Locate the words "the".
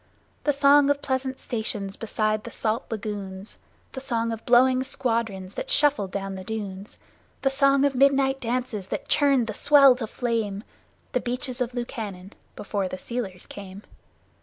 0.45-0.51, 2.43-2.49, 3.91-3.99, 6.33-6.43, 7.43-7.51, 9.45-9.53, 11.11-11.19, 12.89-12.97